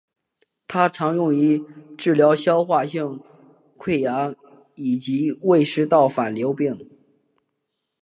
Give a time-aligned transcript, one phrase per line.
[0.67, 1.63] 它常用于
[1.95, 3.19] 治疗消化性
[3.77, 4.35] 溃疡
[4.73, 6.89] 以及胃食管反流病。